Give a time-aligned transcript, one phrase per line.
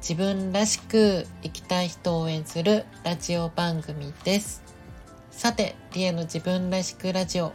[0.00, 4.62] 自分らしく生きたい人を応援するラジオ番組です
[5.30, 7.52] さてリエの自分らしくラジオ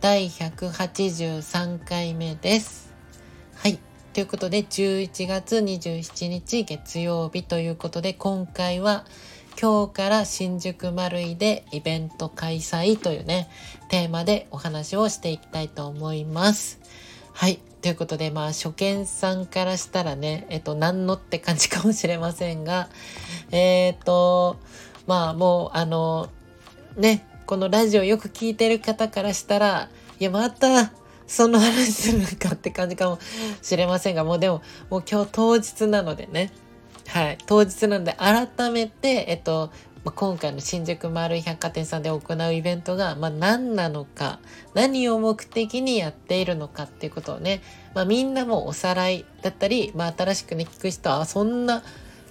[0.00, 2.90] 第183回目です。
[3.54, 3.78] はい。
[4.14, 9.04] ということで、11月27日月曜日ということで、今回は
[9.60, 13.50] 今日から新宿マルイでイベント開催というね、
[13.90, 16.80] テーマでお話をしていきたいと思います。
[17.32, 17.60] はい。
[17.82, 22.88] ということで、まあ、初見さんからしたらね、えっと、何のって感じかもしれませんが、
[23.50, 24.58] え、っと、
[25.06, 26.28] まあ、もう、あの、
[26.96, 30.92] ね、このラジオよく聞いてる方からしたら、いや、また、
[31.26, 33.18] その話するかって感じかも
[33.62, 36.52] しれませんが、もうでも、もう今日当日なのでね。
[37.06, 37.38] はい。
[37.46, 39.70] 当日なので、改めて、えっと、
[40.04, 44.40] まあ、今回の新宿丸い百貨店さんで行うイベントが、まあ、何なのか、
[44.74, 47.60] 何を目的にやっているのかっていうことをね、
[47.94, 51.82] まあ、みんなもおさらいだったり、まあ、新しくね、聞く人は、そんな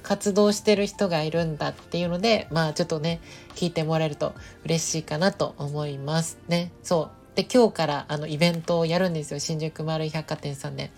[0.02, 3.20] 活動してる人がいるんだっていうので、まあちょっとね、
[3.56, 4.34] 聞いてもらえると
[4.66, 6.72] 嬉しいかなと思いますね。
[6.84, 7.36] そう。
[7.36, 9.40] で、今日からあのイベントをやるんですよ。
[9.40, 10.92] 新宿丸い百貨店さんで。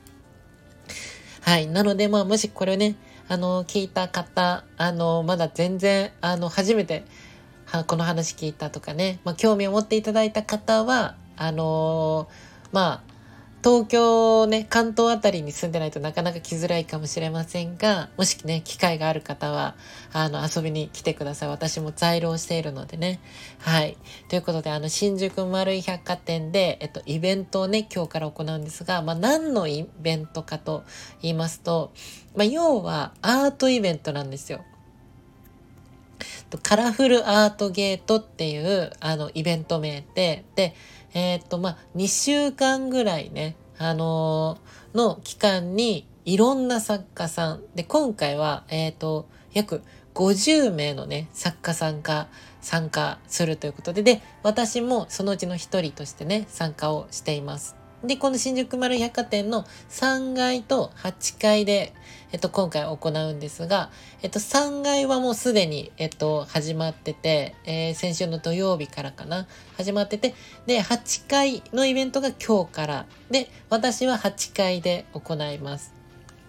[1.41, 1.67] はい。
[1.67, 2.95] なので、まあもしこれをね、
[3.31, 7.05] あの、聞いた方、あの、まだ全然、あの、初めて、
[7.65, 12.27] はこの話聞いたとかね、まあ興味を持っていただいた方は、あの
[12.73, 13.10] まあ、
[13.63, 19.75] 東京ね、関東あたりに住んでないとなかなか来づらいかもしれませんが、もしね、機会がある方は、
[20.11, 21.49] あの、遊びに来てください。
[21.49, 23.19] 私も在労しているのでね。
[23.59, 23.97] はい。
[24.29, 30.83] ということで、あの、新宿丸井百貨店で、えっと、イベントをね、今日から行うんですが、まあ、何のイベントかと
[31.21, 31.91] 言いますと、
[32.35, 34.65] まあ、要は、アートイベントなんですよ。
[36.63, 40.73] カラフルアートゲートっていう、あの、イベント名で、で、
[41.13, 49.81] えっ、と、まあ、2週間ぐらいね、あのー、の期間にいろんな作家さん、で、今回は、えっ、と、約
[50.13, 52.27] 50名のね、作家さんが
[52.61, 57.80] 参加するということで、で、私もそのうちの一人としてね、参加をしています。
[58.03, 61.93] で、この新宿丸百貨店の3階と8階で、
[62.31, 63.91] えっと、今回行うんですが、
[64.21, 69.47] えっと、3階はもうすでに、えっと、始まってて、えー、先週の土曜日からかな、
[69.77, 70.33] 始まってて、
[70.65, 75.93] で、8階のイベントが今日から、で、私は8階で行います。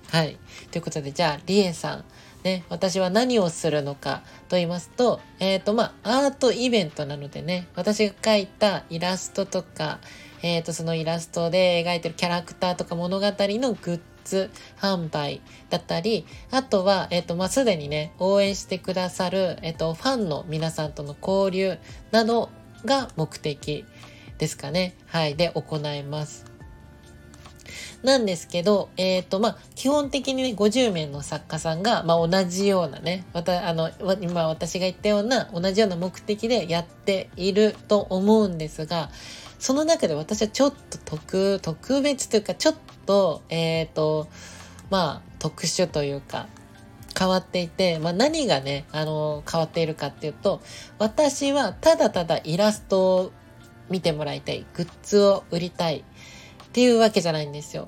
[0.09, 0.39] はい。
[0.71, 2.05] ということで、じゃあ、りえさん、
[2.45, 10.01] ね、私は何をするのかと言いますと、えっ、と、まあ、アートイベントなのでね、私が描いたイラストとか、
[10.43, 21.79] えっ、ー、と、そのイラストで描いてるキャラクターとか物語のグッズ販売だったり、あとは、えっ、と、まあ、すでにね、応援してくださる、えっ、と、ファンの皆さんとの交流
[22.11, 22.51] など
[22.85, 23.85] が目的
[24.39, 24.95] ですかね。
[25.07, 25.37] はい。
[25.37, 26.53] で、行います。
[28.03, 39.11] なんですけど、えっ、と、まあ、基本的にね、50名の作家さんが、まあ、同じようなね、また、あの、今私が言ったような、同じような目的でやっていると思うんですが、
[39.63, 42.75] その中で私はちょっと特、特別というか、ちょっ
[43.07, 44.27] と、えっ、ー、と、
[44.91, 46.49] まあ、特殊というか、
[47.17, 50.61] 変わっていて、まあ、何がね、あの、変わっているかっていうと、
[50.99, 53.33] 私はただただイラストを
[53.89, 57.87] 見てもらいたい、グッズを売りたいっていうわけじゃないんですよ。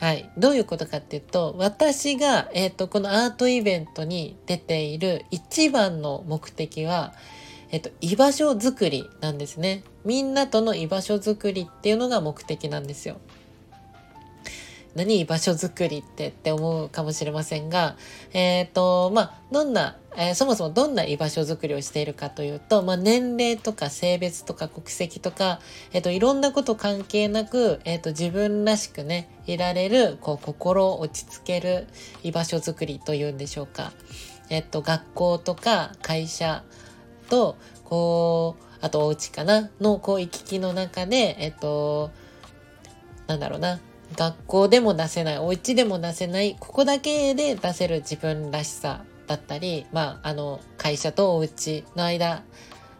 [0.00, 0.30] はい。
[0.38, 7.12] どういうことかっていうと、私が、えっ、ー、と、このアートイベントに出ている一番の目的は、
[7.70, 9.82] えっ、と、居場所づくりなんですね。
[10.04, 13.18] みんなとの居場所づくりっていうのが目的なんですよ。
[14.94, 17.96] 何居場所づくりってって思うかもしれませんが、
[18.32, 25.60] えっ、ー、と、まあ、どんな、えー、そもそもどんな居場所づくりをしているかというと、まあ、年齢とか性別とか国籍とか、
[25.92, 31.86] えっ、ー、と、いろんなこと関係なく、えっ、と、自分らしくね、いられる、こう、心を落ち着ける
[32.24, 33.92] 居場所づくりというんでしょうか。
[34.50, 36.64] えっと、学校とか会社
[37.28, 42.10] と、こう、あとお家かなの、こう、行き来の中で、えっと、
[43.26, 43.80] なんだろうな、
[44.16, 52.42] 学校でも出せない、お家でも出せない、ここだけで出せる自分らしさだったり、まあ、あの、会社とお家の間、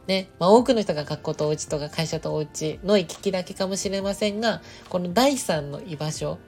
[0.06, 6.38] ね、まあ、多くの人が学校とお家とか会社とお家の行き来だけかもしれませんが、この第三の居場所、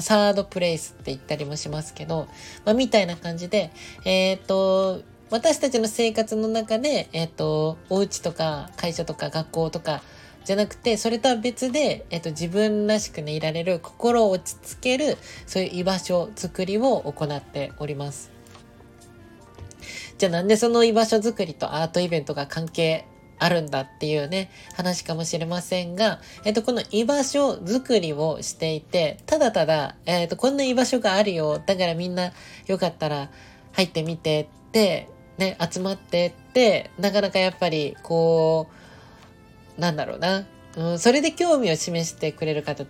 [0.00, 2.28] サードプレイスって言ったりもしますけど、
[2.64, 3.72] まあ、みたいな感じで、
[4.04, 10.02] えっ、ー、と、私たちの生活の中で、えっ、と、お家とか会社とか学校とか
[10.44, 15.16] じゃなくて、それとは別で、えっ、と、自分らしくね、いられる、心を落ち着ける、
[15.46, 18.32] そういう居場所づくりを行っております。
[20.18, 23.06] じゃあなんでその居場所づくりとアートイベントが関係
[23.38, 31.62] あるんだっていうね、話かもしれませんが、えっと、この居場所づくりをしていて、ただただ、えっと、こんな居場所があるよ。
[31.64, 32.32] だからみんな
[32.66, 33.30] よかったら
[33.72, 35.08] 入ってみてって、
[35.40, 38.68] ね、集まってって、なかなかやっぱり、こ
[39.78, 40.44] う、なんだろうな。
[40.76, 42.84] うん、それで興味を示してくれる方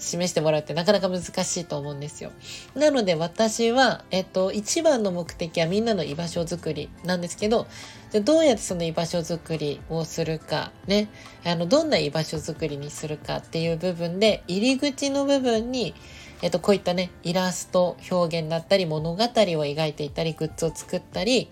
[0.00, 2.32] 示してもらうってなかなか難しいと思うんですよ。
[2.74, 7.66] なので私は、えっと、一番の目的はみんなの居場所づくりなんですけど、
[8.10, 11.08] じゃどうやってその居場所づくりをするか、ね、
[11.44, 15.94] あの、どんな居場所づくりにするかっていう部分で、入り口の部分に、
[16.42, 21.50] えっと、こういったね、イラスト表現だったり、物語を描いていたり、グッズを作ったり、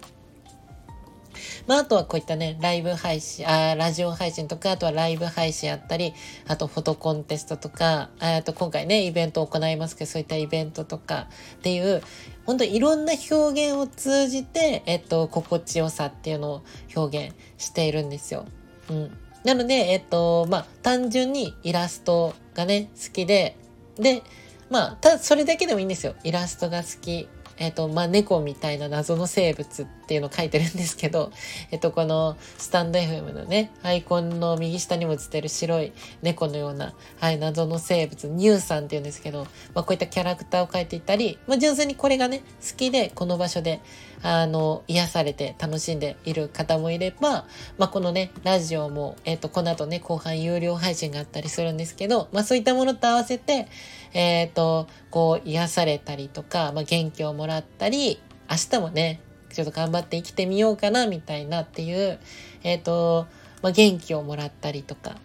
[1.67, 6.15] まあ、あとはこういったね、ライブ配信、あラジオ配信とか、あとはライブ配信あったり、
[6.47, 12.03] あとフォトコンテストとか、あと今回ね、イベントを行いますけど、そういったイベントとかっていう、
[12.47, 16.63] 本当いろんな表現を通じて、えっと、心地よさっていうのを
[16.97, 18.47] 表現しているんですよ。
[18.91, 19.11] うん。
[19.45, 23.57] なので、えっと、まあ、単純にイラストがね、好きで、
[23.97, 24.23] で、
[24.71, 26.15] まあ、た、それだけでもいいんですよ。
[26.25, 27.29] イラストが好き。
[27.59, 31.33] えっ、と、まあ、猫みたいな謎の生物っていうのを書いてるんですけど、
[31.71, 39.45] えっと、このスタンド FM のね、アイコンの右下にも映ってる白い猫のような、はい、謎の生物、ニューさんって言うんですけど、
[39.75, 43.81] まあ、こういったキャラクターを描いていたり、まあ、純粋にこれがね、好きで、この場所で、
[44.23, 47.47] あの、癒されて楽しんでいる方もいれば、
[47.77, 53.69] まあ、このね、ラジオも、えっと、この後ね、後半有料配信があったりするんですけど、まあ、そういったものと合わせて、
[54.13, 58.21] えっ、と、こう、癒されたりとか、まあ、元気をもらったり、
[58.51, 59.21] 明日もね、
[59.53, 62.19] ちょっと頑張って生きてみようかな、みたいなっていう、
[62.63, 63.27] えっ、と、
[63.63, 65.17] まあ、元気をもらったりとか、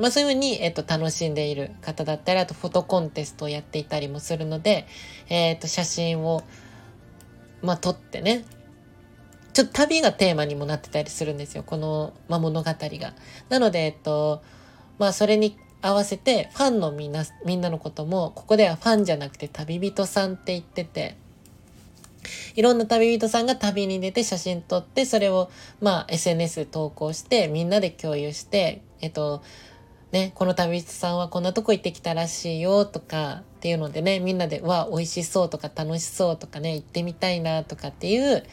[0.00, 4.86] まあそういうふうに、えっと、楽しんでいる方だったり、あとフォトコンテストをやっていたりもするので、
[5.28, 6.42] えっと、写真を、
[7.60, 8.46] まあ撮ってね、
[9.52, 13.14] ちょっと旅がテーマにもなってたりするんですよ、この、まあ、物語が。
[13.50, 14.42] なので、えっと、
[14.98, 21.16] まあそれに合わせてファンのみんな、みんなのことも、ここではファンじゃなくて旅人さんって言ってて、
[22.54, 25.50] いろんな旅人さんが旅に出て写真撮って、それを、
[25.80, 29.42] まあ、SNS 投稿して、みんなで共有して、えっと、
[30.12, 38.44] ね、この旅人さんはこんなとこ行ってきたらしいよとかっていうのでね、みんなで、わ、美味しそうとか楽しそうとかね、行ってみたいなとかっていう、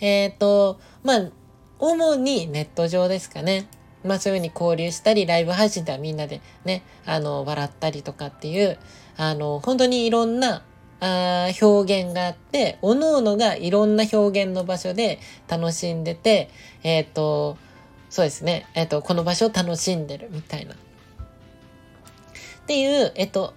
[0.00, 1.30] えっ、と、まあ、
[1.78, 3.68] 主にネット上ですかね。
[4.04, 8.78] まあそういうふうに交流したり、ライブ配信ではみんなでね、あの、笑ったりとかっていう、
[9.16, 10.62] あの、本当にいろんな
[11.00, 15.18] あ表現があって、各々がいろんな表現の場所で
[15.48, 16.48] 楽しんでて、
[16.82, 17.58] えっ、ー、と、
[18.10, 20.74] そうですね、えっ、ー、と、この場所を楽しんでるみたいな。
[20.74, 20.76] っ
[22.66, 23.54] ていう、えっ、ー、と、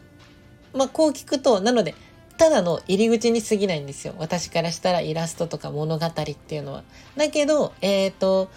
[0.73, 1.95] まあ、こう聞くと、なので、
[2.37, 4.13] ただの入り口に過ぎないんですよ。
[4.17, 6.83] 私からしたらイラストとか物語っていうのは。
[7.15, 8.49] だけど、えっ、と、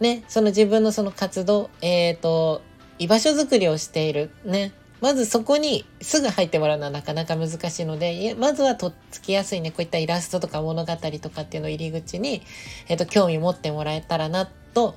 [0.00, 2.62] ね、その自分のその活動、えっ、ー、と、
[2.98, 4.30] 居場所づくりをしている。
[4.44, 4.72] ね。
[5.00, 12.42] まずそこにすぐ入ってもらうのはなかなか難しいので、まずはとっつきやすいね、こういったイラストとか物語とかっていうのを入り口に、
[12.88, 14.96] えっ、ー、と、興味持ってもらえたらなと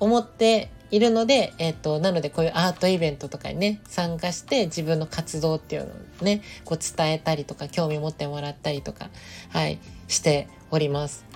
[0.00, 5.92] 思っているので、えっ、ー、と、なのでこういうアートイベントとかにね、参加して自分の活動っていうの
[6.22, 9.10] をね、こう伝えたりとか、興味持ってもらったりとか、
[9.50, 9.78] はい、
[10.08, 11.26] しております。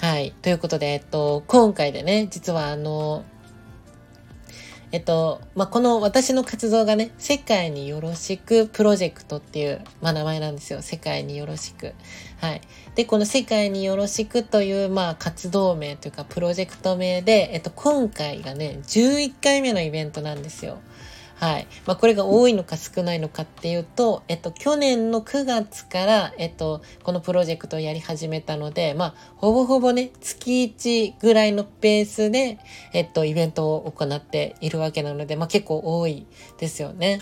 [0.00, 0.32] はい。
[0.42, 3.24] ということで、えっと、今回でね、実はあの、
[4.92, 10.82] えっと、まあ、この私の活動がね、世界によろしくプロジェクトっていう、まあ、名前なんですよ。
[10.82, 11.94] 世界によろしく。
[12.40, 12.60] はい。
[12.94, 20.78] で、この世界によろしくという、まあ、活動名というか、プロジェクト名で、えっと、今回がね、11回目のイベントなんですよ。
[21.38, 21.66] はい。
[21.84, 32.58] まあ、これが多いのか少ないのかっていうと、えっと、去年の9月から、えっと、このプロジェクトをやり始めたので、まあ、ほぼほぼね、月1ぐらいのペースで、
[32.94, 36.26] えっと、イベントを行っているわけなので、まあ、結構多い
[36.58, 37.20] ですよね。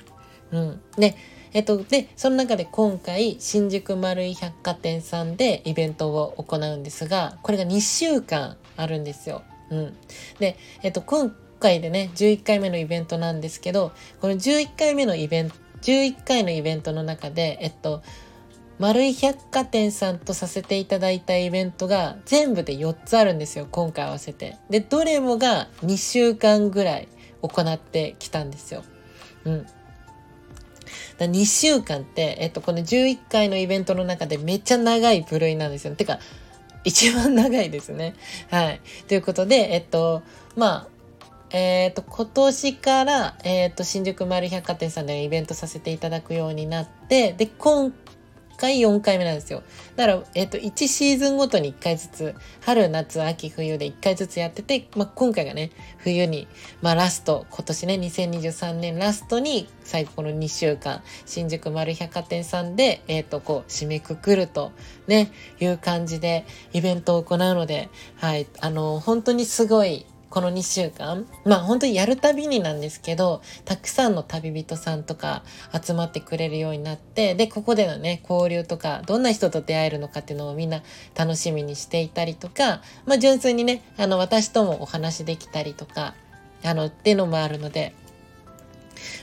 [0.52, 0.80] うん。
[0.96, 1.16] で、
[1.52, 9.42] えっと、で、その中で今回、新宿丸井百貨店さんでイベントを行うんですが、これが2週間あるんですよ。
[9.70, 9.96] うん。
[10.38, 18.02] で、えっと、今回でね、11回目のイベントなんですけど、この11回目のイベント、11回のイベントの中で、えっと、
[18.78, 24.58] 丸井百貨店さんとさせていただいたイベントが全部で4つあるんですよ、今回合わせて。
[24.68, 27.08] で、どれもが2週間ぐらい
[27.40, 28.84] 行ってきたんですよ。
[29.44, 29.66] うん。
[31.16, 35.94] だ2週間って、えっと、この11回のイベントの中でめっちゃ長い部類なんですよ。
[35.96, 36.18] てか、
[36.84, 38.14] 一番長いですね。
[38.50, 38.80] はい。
[39.08, 40.22] ということで、えっと、
[40.56, 40.93] まあ、
[41.56, 47.92] えっ、ー、と、今年から、えっ、ー、と、新宿丸百貨店さんでイベントさせていただくようになって、で、今
[48.56, 49.62] 回4回目なんですよ。
[49.94, 56.48] だから、えっ、ー、と、1シーズンごとに1回ずつ、春、夏、秋、冬で1回ずつやってて、まあ、今回がね、冬に、
[56.82, 64.72] まあ、ラスト、今年ね、2023年ラストに、最後この2週間、新宿丸百貨店さんで、えっ、ー、と、こう、締めくくると、
[65.06, 65.30] ね、
[65.60, 75.44] いう感じで、イベントを行うので、はい、あの、本当にすごい、この2週間、まあ本当にやるたびになんですけど、たくさんの旅人さんとか
[75.80, 80.82] 集まってくれるようになって、で、ここでのね、交流とか、どんな人と出会えるのかっていうのをみんな
[81.14, 86.14] 楽しみにしていたりとか、まあ純粋にね、あの、私ともお話できたりとか、
[86.64, 87.94] あの、っていうのもあるので、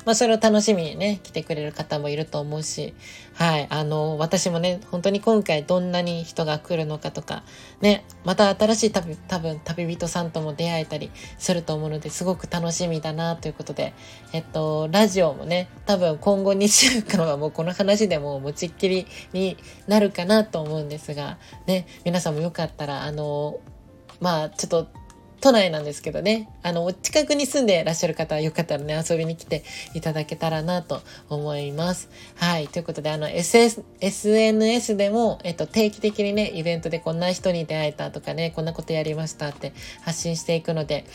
[0.05, 2.93] まあ、それを楽しみにね、来てくれる方もいると思うし、
[3.33, 7.43] はい、あの、私もね、本当に今回どんなに人が来るのかとか、
[7.81, 13.93] ね、また新しい旅、多分旅人さんとも出会えたりすると思うので、すごく楽しみだなということで、
[14.33, 19.57] えっと、ラジオもね、多分今後2週間はもうこの話でも持ちっきりに
[19.87, 23.59] なるかなと思うんですが、ね、皆さんもよかったら、あの、
[24.19, 24.87] まあ、ちょっと
[25.41, 29.63] 都内なんですけどね、あの、お近くに住んでいらっしゃる方はよかったらね、遊びに来て
[29.95, 32.09] いただけたらなと思います。
[32.35, 32.67] はい。
[32.67, 41.05] ということで、あの、SS、SNS でも、えっと、定期的にね、イベントでこんな人に出会えたとかね、こんなことやりましたって発信していくので、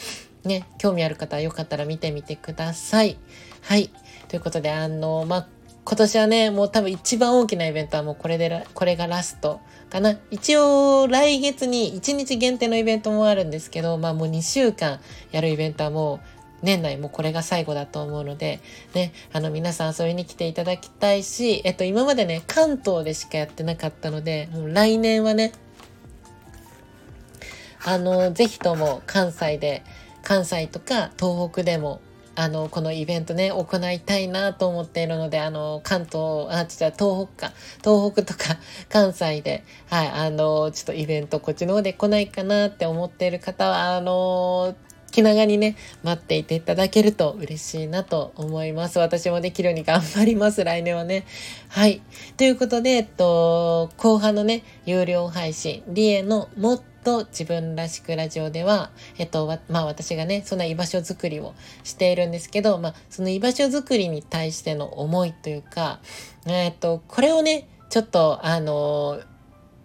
[0.45, 3.18] ね、興味ある方はよかったら見てみてください。
[3.62, 3.90] はい。
[4.28, 5.49] ということで、あの、まあ、
[5.88, 10.19] 今年はね、もう多分一番大きなイベントはもうこれで、これがラストかな。
[10.33, 14.99] 一応来月に1日限定のイベントもあるんですけど、まあもう2週間
[15.31, 16.21] やるイベントはもう
[16.61, 18.59] 年内もこれが最後だと思うので、
[18.95, 25.52] ね、あの皆さん遊びに来ていただきたいし、えっと今までね、関東でしかやってなかったので、もう来年はね、
[27.85, 29.85] あの、ぜひとも関西で、
[30.25, 32.00] 関西とか東北でも
[32.37, 38.59] あの、このイベントね、行いたいなと思っているので、あの、関東、あ、ちょっと東北か、東北とか
[38.90, 44.76] 関西で、はい、あの、ちょっとイベントこっちの方で来ないかなって思っている方は、あの、
[45.16, 48.99] 気長にね、待っていていただけると嬉しいなと思います。
[48.99, 51.25] 私もできるように頑張ります、来年はね。
[51.68, 52.02] はい。
[52.37, 66.00] ということで、えっと、後半のね、有料配信、リエのもっと自分らしくラジオでは、えっと、まあ私がね、そんな居場所づくりをしているんですけど、まあその居場所づくりに対しての思いというか、
[66.44, 69.23] えっと、これをね、ちょっと、あの、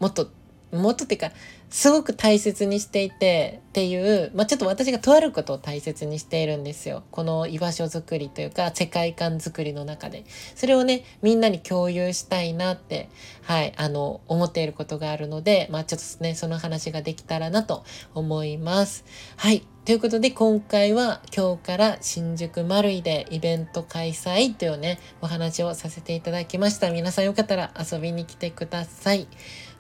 [0.02, 0.30] もっと、
[0.74, 1.32] もっとっていうか、
[1.72, 7.04] すごく大切にしていてっていう、まあ、ちょっと私がとあることを大切にしているんですよ。
[7.12, 10.26] この居場所づくりというか世界観づくりの中で。
[10.56, 13.10] それをね、みんなに共有したいなって、
[13.44, 19.06] はい、あの、思っていることがあるので、まあちょっとね、その話ができたらなと思います。
[19.38, 19.66] はい。
[19.86, 26.92] ということで今回は今日から新宿マルイでイベント開催というね、お話をさせていただきました。
[26.92, 29.28] 皆さんよかったら遊びに来てください。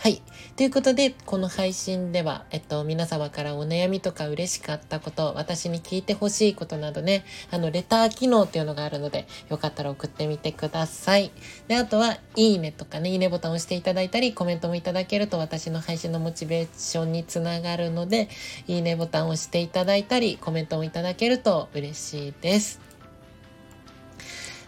[0.01, 0.23] はい。
[0.57, 11.31] ということで、この配信では、えっと、皆様からお悩みとか嬉しかったこと、私に聞いてほしいことなどね、あの、レター機能っていうのがあるので、よかったら送ってみてください。
[11.67, 18.27] で、あとは、いいねとかね、いいねボタンを押していただいたり、コメントもいただけると私の配信のモチベーションにつながるので、
[18.65, 22.90] いいねボタンを押していただいたり、コメントもいただけると嬉しいです。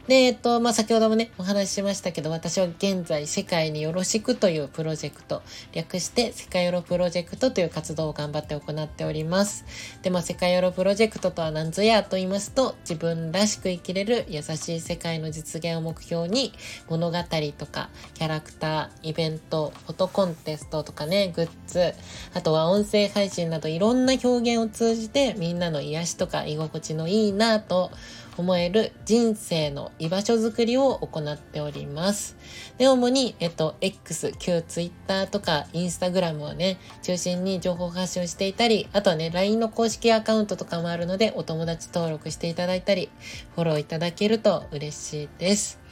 [0.08, 5.42] で、えっと、まあ、先ほどもね、お話ししましたけど、私は現在、世界によろしくというプロジェクト、
[5.72, 9.64] 略して、世界よろプロジェクトという活動を頑張って行っております。
[10.02, 16.52] で、まあ、世界よろプロジェクトとは何ぞやと言いますと、自分らしく生きれる優しい世界の実現を目標に、
[16.90, 17.18] 物語
[17.58, 21.94] とか、キャラクター、イベント、フォトコンテストとかね、グッズ、
[22.34, 27.90] あとは音声配信などいろんな表現を通じて、みんなの癒しとか居心地のいいなと、
[28.38, 32.36] 思える人生の居場所づくりを行っております。
[32.78, 43.10] で、主に、えっと、X、旧 Twitter とか Instagram をね、中心に情報発信をしていたり、あとはね、LINE の公式アカウントとかもあるので、お友達登録していただいたり、
[43.56, 45.83] フォローいただけると嬉しいです。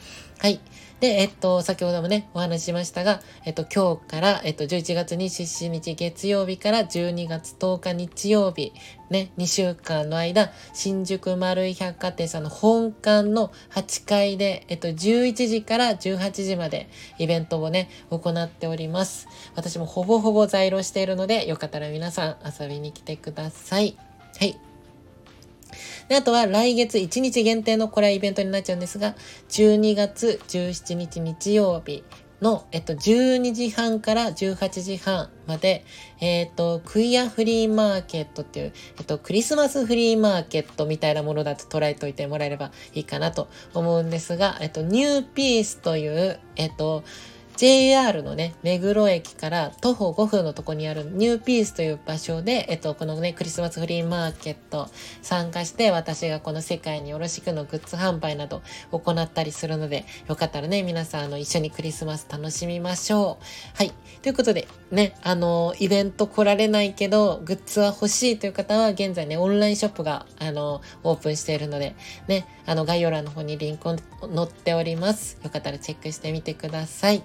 [0.41, 0.59] はい。
[1.01, 8.73] で、えっと、先ほどもね、お話ししましたが、えっと、今日から、えっと、11月27日月曜日から12月10日日曜日、
[9.11, 19.27] ね、2週間の間、新宿丸井百貨店さんの本館の8階で、えっと、11時から18時までイベントをね、行っております。
[19.55, 23.95] 私もほぼほぼ在庫しているので、よかったら皆さん遊びに来てください。
[24.39, 24.70] はい。
[26.07, 29.15] で、あとは来月1日限定のこれはイベントになっちゃうんですが、
[29.49, 32.03] 12月17日日曜日
[32.41, 35.85] の、えっと、12時半から18時半まで、
[36.19, 47.03] えっと、クイアフリーマーケットっていう、えっと、クリスマスフリーマーケットみたいなものだと捉えておいてもらえればいいかなと思うんですが、えっと、ニューピースという、えっと、
[47.61, 54.89] JR のね、目黒駅から徒歩5分のとこにあるニューピースという場所で、えっと、このね、クリスマスフリーマーケット
[55.21, 63.77] 参加して、私がこの世界によろしくのグッズ販売など行ったりするので、よかったらね、皆さん、あの、一緒にクリスマス楽しみましょう。
[63.77, 63.93] はい。
[64.21, 71.95] ということで、ね、あの、イベント来られないけど、グッズは欲しいという方は、現在ね、オンラインショップが、あの、オープンしているので、
[72.27, 75.39] ね、あの、概要欄の方にリンクを載っております。
[75.43, 77.23] よかったらチェックしてみてください。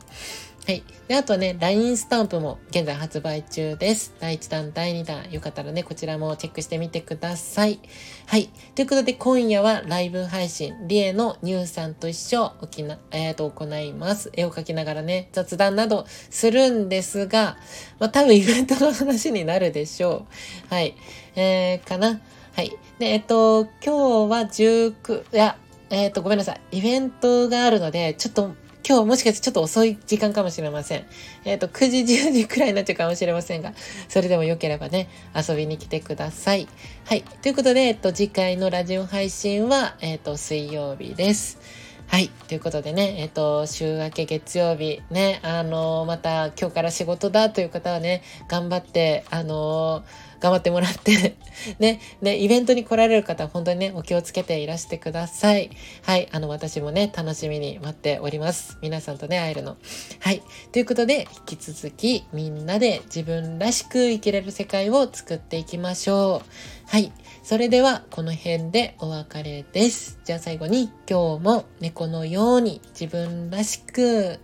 [0.67, 0.83] はい。
[1.07, 4.13] で、あとね、LINE スタンプも現在発売中です。
[4.19, 5.31] 第1弾、第2弾。
[5.31, 7.79] よかったらね、こちらもチェックしてみてください。
[8.27, 8.51] はい。
[8.75, 14.33] ということで、今夜はライブ配信、リエのニューさんと一緒、おきな、えっ、ー、と、行います。
[14.35, 17.59] 絵を描きながらね、雑談などするんですが、
[18.01, 20.27] まあ、多分イベントの話になるでしょ
[20.69, 20.75] う。
[20.75, 20.97] はい。
[21.37, 22.21] えー、かな。
[22.55, 22.77] はい。
[22.99, 25.59] で、えっ、ー、と、今日は19、いや、
[25.91, 26.61] えっ、ー、と、ごめんなさい。
[26.73, 31.05] イベントがあるので、ちょっと今日もしかしてちょっと遅い時間かもしれません。
[31.45, 33.73] えっ、ー、と、9時、10時くらいになっちゃうかもしれませんが、
[34.09, 36.69] それでも良ければね、遊びに来てください。
[37.05, 37.23] はい。
[37.43, 41.59] ということで、えっと、次回のラジオ配信は、えっと、水曜日です。
[42.07, 42.29] はい。
[42.47, 50.05] ということでね、えっ、と、週明け月曜日、ね、あのまた今日から仕事だという方はね、頑張って、あの
[50.41, 51.37] 頑張ってもらって
[51.79, 55.71] ね、ね、イベントに来られる方は本当にね、お気をつけていらしてください。
[56.03, 58.79] はい、あの、私もね、楽しみに待っております。
[58.83, 59.77] 皆さんとね、会えるの。
[60.21, 60.43] はい。
[60.73, 66.49] ということで、引き続き、みんなで自分らしく生きれる世界を作っていきましょう。
[66.89, 67.13] はい。
[67.43, 70.19] それでは、この辺でお別れです。
[70.25, 74.41] じゃあ最後に、今日も猫のように自分らしく、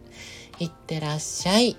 [0.59, 1.77] いってらっしゃい。